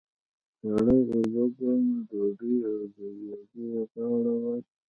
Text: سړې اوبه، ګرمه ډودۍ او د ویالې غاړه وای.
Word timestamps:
سړې 0.59 0.99
اوبه، 1.09 1.41
ګرمه 1.57 1.97
ډودۍ 2.09 2.55
او 2.69 2.77
د 2.95 2.97
ویالې 3.21 3.65
غاړه 3.93 4.33
وای. 4.41 4.61